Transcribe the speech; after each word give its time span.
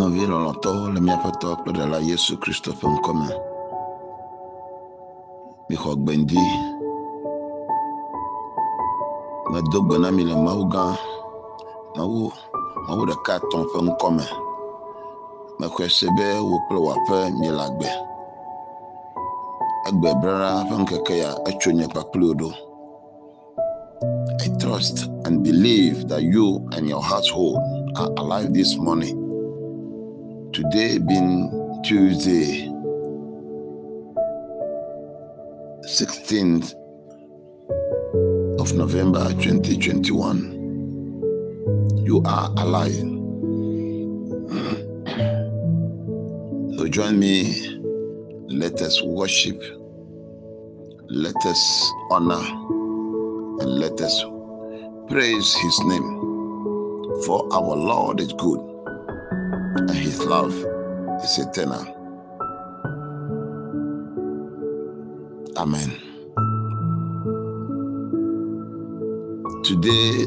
Nɔvi 0.00 0.24
le 0.94 1.00
kpɔɖela 1.60 1.98
Yesu 2.08 2.32
Kristo 2.42 2.70
ƒe 2.72 2.86
ŋkɔme. 2.96 3.28
Mixɔ. 5.68 5.90
Medo 9.52 9.78
gbe 9.86 9.96
na 9.98 10.08
mi 10.10 10.24
le 10.24 10.34
Mawu 10.44 10.64
gã, 10.72 10.84
Mawu, 11.96 12.32
Mawu 12.86 13.02
ɖeka 13.08 13.32
etɔ̃ 13.38 13.62
ƒe 13.72 13.78
ŋkɔme. 13.88 14.24
Mexɔe 15.60 15.86
se 15.96 16.06
be 16.16 16.26
wò 16.48 16.56
kple 16.64 16.78
agbe. 17.66 17.88
Egbe 19.88 20.08
ƒe 20.68 20.74
ŋkeke 20.82 21.14
ya 21.22 21.30
etso 21.48 21.70
nye 21.72 21.86
kpakpli 21.92 22.26
ɖo. 22.40 22.50
I 24.44 24.48
trust 24.60 24.96
and 25.26 25.42
believe 25.44 26.08
that 26.08 26.22
you 26.22 26.66
and 26.72 26.88
your 26.88 27.02
household 27.02 27.58
are 27.96 28.10
alive 28.16 28.54
this 28.54 28.78
morning. 28.78 29.19
Today 30.52 30.98
being 30.98 31.80
Tuesday, 31.84 32.66
16th 35.86 36.74
of 38.60 38.74
November 38.74 39.28
2021. 39.34 42.02
You 42.04 42.20
are 42.26 42.52
alive. 42.58 42.90
So 46.78 46.88
join 46.88 47.18
me. 47.20 47.78
Let 48.48 48.82
us 48.82 49.00
worship. 49.02 49.62
Let 51.10 51.36
us 51.46 51.92
honor. 52.10 52.42
And 53.60 53.78
let 53.78 54.00
us 54.00 54.24
praise 55.08 55.54
his 55.54 55.80
name. 55.84 56.20
For 57.24 57.46
our 57.52 57.76
Lord 57.76 58.18
is 58.18 58.32
good 58.32 58.69
and 59.76 59.90
his 59.90 60.24
love 60.24 60.54
is 61.22 61.38
eternal. 61.38 61.84
Amen. 65.56 65.90
Today, 69.62 70.26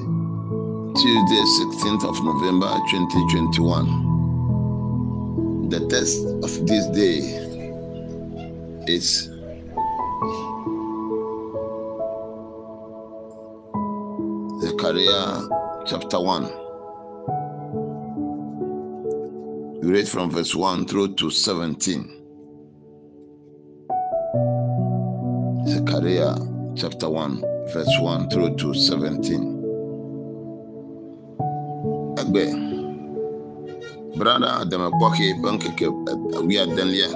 Tuesday, 0.95 1.43
16th 1.59 2.05
of 2.05 2.23
November 2.23 2.69
2021, 2.89 5.69
the 5.69 5.79
text 5.87 6.23
of 6.43 6.65
this 6.67 6.85
day 6.95 7.19
is 8.87 9.29
Zechariah 14.61 15.41
chapter 15.85 16.19
1. 16.19 16.62
We 19.83 19.91
read 19.91 20.07
from 20.07 20.31
verse 20.31 20.55
1 20.55 20.85
through 20.87 21.15
to 21.15 21.29
17. 21.29 22.07
Zechariah 25.67 26.37
chapter 26.77 27.09
1, 27.09 27.43
verse 27.73 27.99
1 27.99 28.29
through 28.29 28.55
to 28.55 28.73
17. 28.73 29.43
Egbe, 32.15 32.45
brada 34.15 34.63
Demekwaki 34.71 35.33
Bankeke 35.43 35.91
Awia 36.37 36.65
Denlia. 36.65 37.11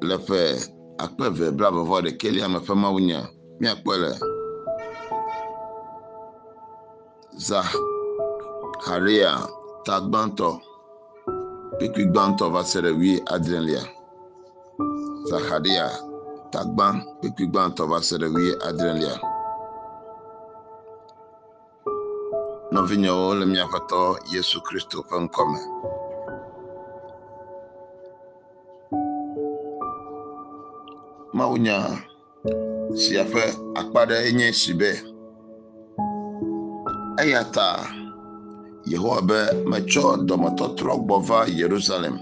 Leƒe 0.00 0.62
akpe 0.98 1.26
eve 1.26 1.50
blaeve 1.50 1.82
ɖekelia 1.90 2.48
me 2.48 2.58
ƒe 2.60 2.74
mawunya 2.76 3.28
míakpɔe 3.60 3.96
le 3.98 4.10
Zaharia 8.84 9.32
ta 9.86 9.96
gbãtɔ 10.08 10.48
kpikpi 11.76 12.02
gbãtɔ 12.12 12.44
va 12.54 12.60
se 12.70 12.78
ɖe 12.84 12.90
wi 13.00 13.10
adrelia. 13.34 13.82
Zaharia 15.28 15.86
ta 16.52 16.60
gbã 16.72 16.86
kpikpi 17.18 17.44
gbãtɔ 17.52 17.82
va 17.90 17.98
se 18.06 18.14
ɖe 18.20 18.28
wi 18.34 18.44
adrelia. 18.68 19.14
Nɔvinyewo 22.72 23.28
le 23.40 23.44
míaƒe 23.52 23.78
tɔ 23.90 24.00
Yesu 24.32 24.58
Kristo 24.66 24.98
ƒe 25.08 25.16
ŋkɔme. 25.24 25.60
Mawunya 31.36 31.76
sia 33.00 33.24
ƒe 33.32 33.44
akpa 33.80 34.00
ɖe 34.08 34.32
nye 34.36 34.52
si 34.52 34.72
be 34.80 34.90
eya 37.22 37.44
ta 37.54 38.03
Yehowa 38.86 39.20
be 39.28 39.38
metsɔ 39.70 40.04
dɔmetɔtrɔ 40.28 40.94
gbɔ 41.06 41.16
va 41.28 41.38
Yerusalem. 41.48 42.16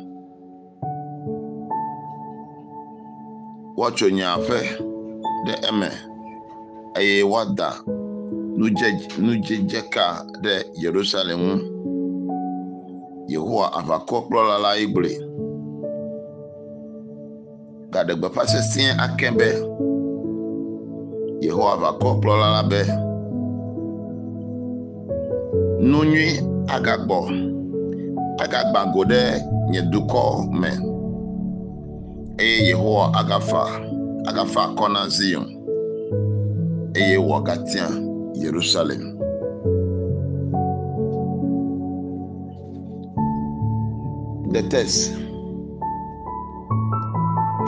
Woatso 3.77 4.06
nye 4.11 4.23
aƒe 4.25 4.59
ɖe 5.45 5.55
eme 5.69 5.89
eye 6.99 7.23
woada 7.25 7.69
nudzedzeka 8.56 10.05
ɖe 10.43 10.55
Yerusalem 10.83 11.41
ŋu. 11.49 11.56
Yehowa 13.33 13.67
aʋakɔ 13.79 14.17
kplɔla 14.27 14.56
la 14.62 14.73
ye 14.79 14.87
gblɔe. 14.87 15.12
Gaɖe 17.93 18.15
gbeƒã 18.21 18.43
sesĩe 18.47 18.91
ake 19.05 19.29
be 19.39 19.49
Yehowa 21.43 21.75
aʋakɔ 21.77 22.09
kplɔla 22.21 22.49
la 22.55 22.62
be 22.71 22.81
nu 25.83 26.05
nyui 26.05 26.52
agagbɔ 26.75 27.19
agagbã 28.43 28.81
go 28.93 29.03
ɖe 29.10 29.21
nye 29.71 29.81
dukɔ 29.93 30.22
me. 30.60 30.71
Eye 32.38 32.60
Yehowa 32.69 33.05
agafa. 33.21 33.62
Agafa 34.28 34.60
akɔ 34.69 34.87
na 34.93 35.09
Zion. 35.09 35.47
Eye 36.97 37.16
wòagatia 37.19 37.87
Yerusalem. 38.34 39.03
The 44.53 44.62
text 44.69 45.12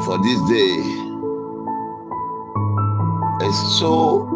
for 0.05 0.19
this 0.23 0.41
day 0.49 0.73
is 3.47 3.79
so 3.79 4.29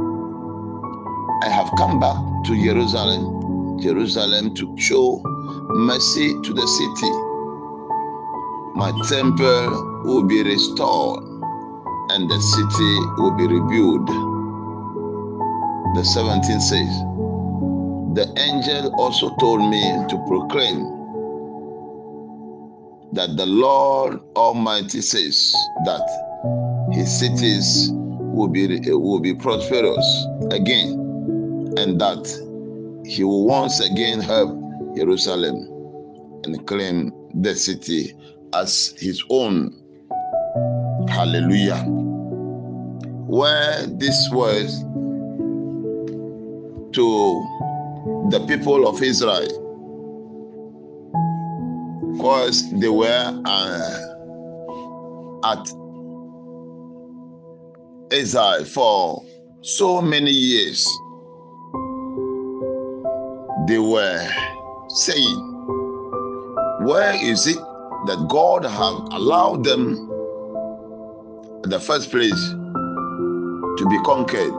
I 1.43 1.49
have 1.51 1.71
come 1.77 2.01
back 2.01 2.17
to 2.47 2.57
Jerusalem, 2.65 3.38
Jerusalem 3.81 4.55
to 4.55 4.77
show 4.79 5.21
mercy 5.71 6.35
to 6.43 6.53
the 6.53 6.67
city. 6.67 7.13
My 8.75 8.93
temple 9.09 10.03
will 10.05 10.25
be 10.25 10.43
restored 10.43 11.23
and 12.11 12.29
the 12.31 12.41
city 12.41 12.95
will 13.19 13.37
be 13.37 13.47
rebuilt. 13.47 14.07
The 15.97 16.05
17 16.05 16.61
says, 16.61 16.89
The 18.15 18.33
angel 18.39 18.95
also 18.99 19.35
told 19.37 19.61
me 19.61 19.83
to 20.09 20.25
proclaim 20.29 20.99
that 23.13 23.37
the 23.37 23.47
Lord 23.47 24.21
Almighty 24.37 25.01
says 25.01 25.53
that 25.85 26.91
his 26.93 27.19
cities 27.19 27.91
will 27.93 28.49
be 28.49 28.79
will 28.91 29.21
be 29.21 29.35
prosperous 29.35 30.27
again 30.51 30.93
and 31.77 32.01
that 32.01 32.48
he 33.09 33.25
will 33.25 33.47
once 33.47 33.81
again 33.81 34.21
help 34.21 34.51
Jerusalem 34.95 35.57
and 36.45 36.67
claim 36.67 37.11
the 37.41 37.55
city 37.55 38.15
as 38.53 38.95
his 38.99 39.25
own. 39.31 39.73
Hallelujah. 41.09 41.83
Where 43.27 43.87
this 43.87 44.29
was 44.31 44.83
to 46.93 47.07
the 48.31 48.45
people 48.47 48.87
of 48.87 49.03
Israel 49.03 49.65
because 52.13 52.71
they 52.79 52.89
were 52.91 53.43
uh, 53.47 54.09
at 55.45 55.67
exile 58.13 58.65
for 58.65 59.25
so 59.63 60.03
many 60.03 60.31
years. 60.31 60.87
They 63.69 63.79
were 63.79 64.27
saying, 64.89 65.37
Where 66.87 67.13
is 67.23 67.47
it 67.47 67.59
that 68.07 68.27
God 68.31 68.65
have 68.65 68.95
allowed 69.13 69.63
them 69.63 69.93
in 71.65 71.69
the 71.69 71.79
first 71.79 72.11
place 72.11 72.33
to 72.51 73.87
be 73.91 73.99
conquered 74.07 74.55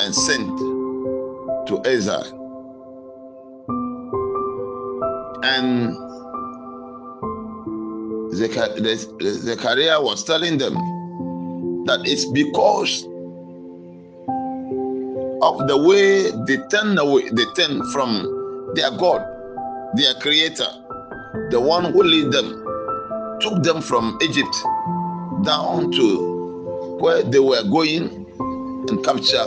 and 0.00 0.14
sent 0.14 0.48
to 1.68 1.82
exile? 1.84 2.38
And 5.42 5.94
Zechariah 8.34 10.00
was 10.00 10.24
telling 10.24 10.56
them 10.56 10.72
that 11.84 12.00
it's 12.06 12.24
because 12.24 13.06
of 15.50 15.66
the 15.66 15.76
way 15.76 16.30
they 16.46 16.56
turn 16.68 16.96
away, 16.98 17.28
they 17.30 17.44
turn 17.56 17.82
from 17.92 18.72
their 18.74 18.90
God, 18.90 19.26
their 19.94 20.14
creator, 20.14 20.68
the 21.50 21.60
one 21.60 21.92
who 21.92 22.02
lead 22.02 22.32
them, 22.32 22.66
took 23.40 23.62
them 23.62 23.82
from 23.82 24.18
Egypt 24.22 24.54
down 25.44 25.90
to 25.92 26.98
where 27.00 27.22
they 27.22 27.38
were 27.38 27.62
going 27.64 28.26
and 28.88 29.04
capture 29.04 29.46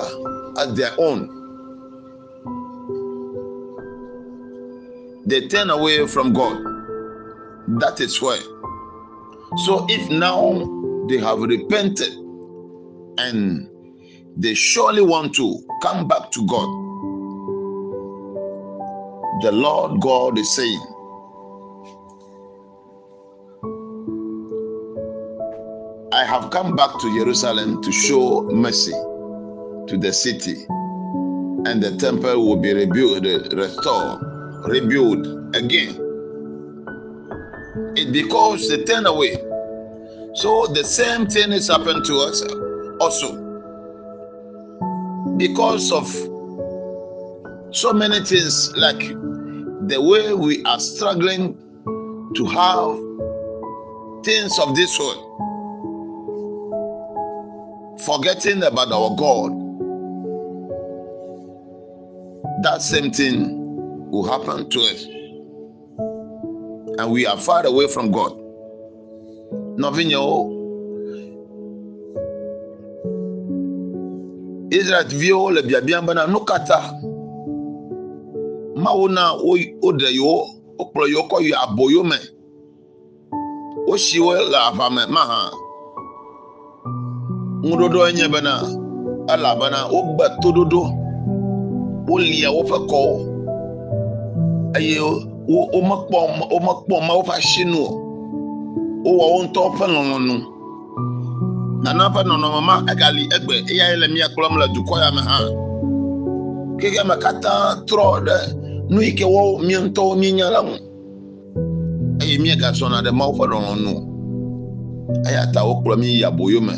as 0.58 0.74
their 0.76 0.92
own. 0.98 1.30
They 5.26 5.48
turn 5.48 5.70
away 5.70 6.06
from 6.08 6.34
God. 6.34 6.58
That 7.80 8.02
is 8.02 8.22
why. 8.22 8.40
So 9.66 9.86
if 9.90 10.10
now 10.10 11.06
they 11.08 11.18
have 11.20 11.40
repented 11.40 12.12
and 13.18 13.70
they 14.38 14.54
surely 14.54 15.02
want 15.02 15.36
to 15.36 15.60
come 15.82 16.08
back 16.08 16.32
to 16.32 16.46
God, 16.48 16.68
the 19.44 19.52
Lord 19.52 20.02
God 20.02 20.38
is 20.38 20.56
saying, 20.56 20.82
I 26.14 26.24
have 26.26 26.52
come 26.52 26.76
back 26.76 26.92
to 27.00 27.20
Jerusalem 27.20 27.82
to 27.82 27.92
show 27.92 28.44
mercy 28.44 28.92
to 28.92 29.98
the 30.00 30.14
city, 30.14 30.64
and 31.70 31.82
the 31.82 31.98
temple 32.00 32.48
will 32.48 32.58
be 32.58 32.74
rebuilt, 32.74 33.24
restored, 33.54 34.22
rebuilt 34.68 35.56
again. 35.56 36.00
It 37.96 38.12
because 38.12 38.70
they 38.70 38.84
turn 38.84 39.06
away. 39.06 39.34
So 40.36 40.68
the 40.68 40.84
same 40.84 41.28
thing 41.28 41.52
has 41.52 41.68
happened 41.68 42.06
to 42.06 42.18
us 42.20 42.42
also. 43.00 43.43
Because 45.44 45.92
of 45.92 46.08
so 47.76 47.92
many 47.92 48.24
things, 48.24 48.74
like 48.78 48.98
the 49.90 49.98
way 50.00 50.34
we 50.34 50.64
are 50.64 50.80
struggling 50.80 51.58
to 52.36 52.46
have 52.46 52.96
things 54.24 54.58
of 54.58 54.74
this 54.74 54.98
world, 54.98 55.20
forgetting 58.06 58.64
about 58.64 58.90
our 58.94 59.14
God, 59.18 59.52
that 62.64 62.82
same 62.82 63.12
thing 63.12 64.10
will 64.12 64.26
happen 64.26 64.70
to 64.70 64.80
us. 64.80 65.04
And 67.00 67.12
we 67.12 67.26
are 67.26 67.38
far 67.38 67.66
away 67.66 67.90
from 67.90 68.14
God. 68.14 68.32
Novinho. 69.78 70.63
Israel 70.63 70.63
viwo 75.20 75.52
le 75.52 75.62
biabiam 75.62 76.06
bena 76.06 76.28
nu 76.28 76.40
kata 76.40 76.80
mawo 78.76 79.08
na 79.08 79.34
woɖe 79.34 80.08
yewo 80.18 80.48
wokplɔ 80.80 81.04
yewo 81.12 81.24
kɔ 81.30 81.38
yi 81.46 81.52
aboyo 81.64 82.04
me 82.04 82.18
wosi 83.88 84.20
wo 84.20 84.34
le 84.52 84.58
aʋa 84.70 84.86
me 84.96 85.02
mahã 85.16 85.52
ŋuɖoɖoe 87.68 88.10
nye 88.14 88.28
bena 88.34 88.54
elabena 89.34 89.80
wogbe 89.94 90.26
toɖoɖo 90.42 90.82
wolia 92.10 92.50
woƒe 92.56 92.78
kɔwo 92.90 93.16
eye 94.78 95.00
womekpɔ 95.74 96.18
womekpɔ 96.52 96.96
mawo 97.08 97.22
ƒe 97.28 97.34
asinu 97.38 97.80
o 99.06 99.10
wowɔ 99.18 99.26
wo 99.34 99.40
ŋutɔ 99.44 99.62
ƒe 99.78 99.86
lɔlɔ̃nu 99.94 100.53
nana 101.84 102.06
ƒe 102.16 102.22
nɔnɔme 102.30 102.60
ma 102.68 102.76
egali 102.92 103.24
egbe 103.36 103.54
eyae 103.72 103.96
le 104.02 104.08
mia 104.14 104.28
kplɔm 104.34 104.54
le 104.62 104.66
dukɔ 104.76 104.96
ya 105.04 105.10
me 105.16 105.22
hã 105.30 105.38
keke 106.80 107.02
me 107.08 107.16
katã 107.24 107.54
trɔ 107.88 108.06
ɖe 108.28 108.38
nu 108.90 109.02
yi 109.02 109.12
ke 109.18 109.26
wɔ 109.34 109.42
mia 109.66 109.80
ŋutɔwo 109.84 110.14
mienya 110.22 110.48
la 110.52 110.62
ŋu. 110.68 110.76
Eye 112.22 112.38
miegasɔna 112.44 112.98
ɖe 113.06 113.12
mawo 113.12 113.32
ƒe 113.40 113.46
lɔlɔ̃nu 113.52 113.94
eya 115.30 115.44
ta 115.54 115.62
wokplɔ 115.68 115.96
mi 116.00 116.08
yi 116.08 116.24
aboyo 116.24 116.60
me. 116.62 116.74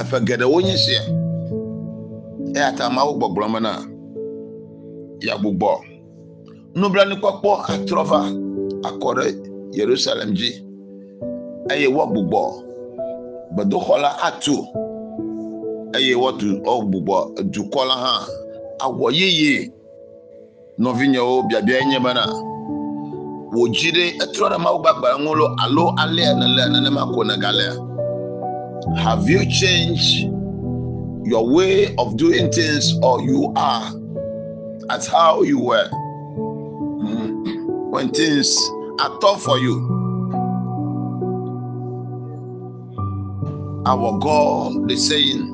Eƒe 0.00 0.18
geɖewo 0.26 0.60
nye 0.64 0.76
sia 0.76 1.02
eya 2.56 2.72
ta 2.76 2.88
mawo 2.90 3.12
gbɔgblɔ 3.18 3.46
mena 3.52 3.72
yagbugbɔ 5.26 5.70
nublanuikpɔkpɔ 6.80 7.52
atrɔ 7.72 8.02
va 8.10 8.20
akɔ 8.88 9.08
ɖe 9.16 9.26
yerusalem 9.76 10.30
dzi 10.34 10.50
eye 11.70 11.86
woagbugbɔ 11.88 12.40
gbedoxɔ 13.54 13.94
la 14.02 14.10
eye 15.96 16.14
woatu 16.14 16.60
woagbugbɔ 16.66 17.16
dukɔ 17.52 17.82
hã. 17.88 18.14
Awɔ 18.84 19.06
yeye. 19.12 19.72
Nɔvinyewo 20.78 21.48
biabia 21.48 21.84
nye 21.86 21.98
bena. 22.00 22.24
Wò 23.54 23.68
dzi 23.70 23.90
ɖe 23.92 24.04
etrɔ 24.22 24.46
ɖe 24.50 24.58
mawu 24.58 24.78
gbagbe 24.82 25.08
ŋu 25.22 25.34
lo 25.38 25.46
alo 25.62 25.94
alea 26.02 26.34
nele 26.34 26.62
nenema 26.72 27.06
ko 27.14 27.22
negalea. 27.22 27.72
Have 28.98 29.28
you 29.28 29.46
changed 29.46 30.28
your 31.24 31.46
way 31.48 31.94
of 31.96 32.16
doing 32.16 32.50
things 32.50 32.98
or 33.02 33.22
you 33.22 33.52
are 33.56 33.92
as 34.90 35.06
how 35.06 35.42
you 35.42 35.60
were? 35.60 35.88
When 37.90 38.10
things 38.10 38.50
are 39.00 39.16
tough 39.20 39.42
for 39.42 39.58
you 39.58 39.93
our 43.86 44.18
God 44.18 44.90
is 44.90 45.08
saying, 45.08 45.50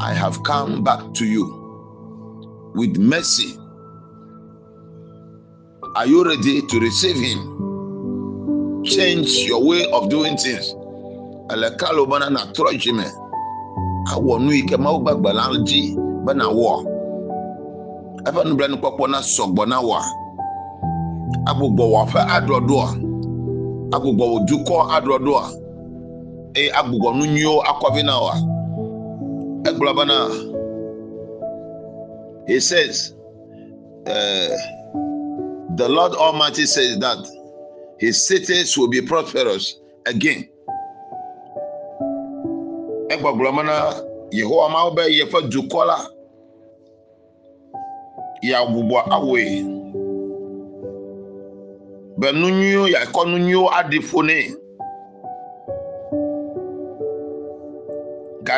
I 0.00 0.12
have 0.14 0.42
come 0.42 0.82
back 0.82 1.14
to 1.14 1.24
you 1.26 1.46
with 2.74 2.96
mercy. 2.98 3.56
Are 5.94 6.06
you 6.06 6.24
ready 6.24 6.60
to 6.62 6.80
receive 6.80 7.16
Him? 7.16 8.82
Change 8.84 9.28
your 9.46 9.64
way 9.66 9.84
of 9.92 10.08
doing 10.10 10.36
things. 10.36 10.74
Ẹlẹ́kàlù 11.48 12.02
bá 12.10 12.18
náà 12.18 12.30
nàtúrọ̀ 12.30 12.72
jì 12.82 12.92
nu 14.44 14.50
ike 14.52 14.76
máa 14.76 14.98
gbàgbà 15.02 15.30
láńjì 15.38 15.80
bẹ́ẹ̀ 16.24 16.36
náà 16.40 16.48
wọ̀. 16.60 16.76
Ẹfẹ́ 18.28 18.44
nu 18.48 18.54
bẹ́ẹ̀ 18.58 18.70
ni 18.70 18.76
kpọ́kpọ́ 18.80 19.06
náà 19.12 19.22
sọ̀gbọ́ 19.34 19.64
náà 19.72 19.80
wọ̀. 19.88 20.02
Agbègbè 21.50 21.84
wọ̀ 21.92 22.04
fẹ́ 22.12 22.22
adúọ̀dúọ̀. 22.36 22.86
Agbègbè 23.94 24.24
wọ̀ 24.32 24.40
dukọ́ 24.48 24.78
adúọ̀dúọ̀ 24.96 25.44
eye 26.56 26.70
agbugbɔ 26.72 27.16
nu 27.16 27.24
nyuiwo 27.26 27.62
akɔvi 27.70 28.02
na 28.04 28.20
wa 28.20 28.34
egblɔ 29.68 29.90
bena 29.96 30.16
he 32.46 32.60
says 32.60 33.14
uh, 34.06 34.56
the 35.76 35.88
lord 35.88 36.12
almighty 36.14 36.64
says 36.66 36.98
that 36.98 37.18
his 37.98 38.26
cities 38.26 38.76
will 38.78 38.88
be 38.88 39.02
prosperous 39.02 39.80
again. 40.06 40.48
Egbɔgblɔ 43.10 43.56
bena 43.56 43.76
yehowa 44.32 44.70
mawo 44.70 44.90
be 44.94 45.02
yeƒe 45.02 45.50
dukɔ 45.50 45.86
la 45.86 45.98
yeagbugbɔ 48.42 49.08
awoe. 49.10 49.44
Be 52.18 52.32
nu 52.32 52.48
nyuiwo 52.50 52.88
yakɔ 52.88 53.26
nu 53.26 53.38
nyuiwo 53.38 53.68
aɖi 53.70 53.98
ƒo 53.98 54.22
nɛ 54.22 54.54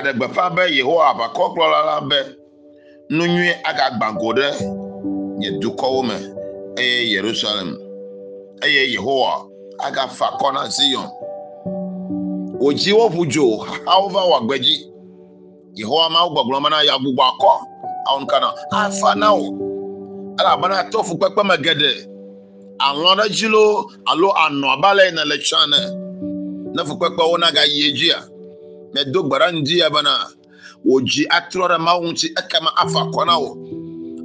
gaɖe 0.01 0.13
gbeƒã 0.19 0.45
be 0.55 0.63
yehowa 0.77 1.05
aʋakɔkplɔla 1.13 1.81
la 1.87 2.01
be 2.09 2.19
nu 3.11 3.25
nyui 3.27 3.51
agagbã 3.69 4.13
go 4.21 4.33
ɖe 4.33 4.49
nye 5.39 5.51
dukɔwo 5.61 6.03
me 6.09 6.15
eye 6.79 7.11
yerusalem 7.13 7.77
eye 8.63 8.93
yehowa 8.95 9.47
agafa 9.79 10.27
akɔ 10.27 10.53
na 10.55 10.69
zion. 10.69 11.09
Wòdzi 12.61 12.93
woʋu 12.93 13.27
dzo 13.29 13.59
xaxawo 13.65 14.09
va 14.09 14.21
wɔ 14.21 14.37
agbe 14.41 14.59
dzi. 14.59 14.77
Yehowa 15.77 16.11
mawo 16.11 16.29
gbɔgblɔ 16.35 16.63
mena 16.63 16.85
yeagbugbɔ 16.85 17.23
akɔ 17.31 17.51
awon 18.09 18.27
kana 18.27 18.49
afa 18.73 19.15
na 19.15 19.35
wo 19.35 19.49
elabena 20.41 20.91
to 20.91 20.99
fukpekpe 21.03 21.43
geɖe 21.65 21.91
alɔ 22.81 23.17
ɖe 23.19 23.29
dzi 23.29 23.49
lo 23.49 23.87
alo 24.07 24.33
anɔ 24.33 24.67
abe 24.73 24.85
ale 24.87 25.11
ne 25.13 25.25
le 25.25 25.37
tsã 25.39 25.67
ne. 25.69 25.81
Ne 26.75 26.83
fukpekpewo 26.85 27.37
nagayi 27.39 27.91
edzia 27.93 28.19
medo 28.95 29.23
gbe 29.23 29.37
ɖa 29.39 29.49
ŋdi 29.53 29.79
ya 29.79 29.91
bena 29.91 30.13
wò 30.85 31.01
dzi 31.01 31.23
atrɔ 31.37 31.65
ɖe 31.71 31.79
mawu 31.79 32.03
ŋuti 32.09 32.27
ekema 32.41 32.71
afa 32.83 33.01
akɔ 33.05 33.23
na 33.27 33.35
wo 33.43 33.51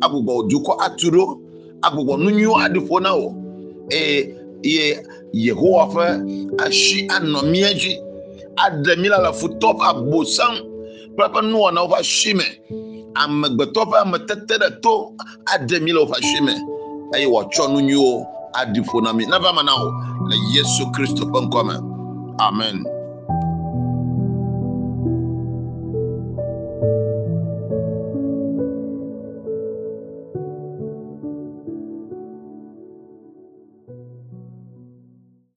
agbugbɔ 0.04 0.32
wò 0.38 0.44
dukɔ 0.50 0.72
atu 0.86 1.08
ɖo 1.16 1.24
agbugbɔ 1.86 2.14
nu 2.18 2.30
nyuiwo 2.30 2.56
aɖi 2.66 2.80
ƒo 2.90 2.98
na 3.02 3.12
wo 3.20 3.28
eye 3.92 4.36
ye 4.64 5.00
yehowa 5.34 5.84
ƒe 5.94 6.06
asi 6.66 7.08
anɔ 7.16 7.40
mía 7.52 7.74
dzi 7.74 7.94
aɖe 8.64 8.96
mí 9.02 9.08
le 9.10 9.18
le 9.26 9.32
futɔ 9.40 9.70
ƒe 9.78 9.84
abosam 9.90 10.56
kple 11.14 11.26
eƒe 11.28 11.42
nuwɔnawo 11.52 11.88
ƒe 11.92 11.98
asi 12.00 12.32
ametete 13.16 14.56
ɖe 14.62 14.82
to. 14.82 15.14
Aɖe 15.54 15.80
mí 15.80 15.92
le 15.92 16.00
woƒe 16.00 16.16
asi 16.18 16.42
me 16.42 16.54
eye 17.16 17.26
wòatsɔ 17.26 17.72
nu 17.72 17.80
nyuiwo 17.82 18.26
aɖi 18.60 18.82
ƒo 18.82 19.04
na 19.04 19.14
mí 19.14 19.26
neva 19.26 19.54
me 19.54 19.64
na 19.64 19.74
wo 19.76 19.88
le 20.30 20.36
yesu 20.54 20.84
kristo 20.94 21.26
ƒe 21.26 21.40
ŋkɔ 21.46 21.62
me 21.68 21.76
amen. 22.40 22.95